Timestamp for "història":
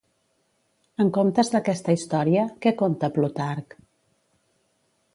1.97-2.49